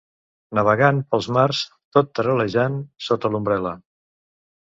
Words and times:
Navegant 0.59 1.01
pels 1.11 1.25
mars 1.35 1.59
tot 1.97 2.09
taral·lejant 2.19 2.79
sota 3.09 3.31
l'ombrel·la. 3.35 3.75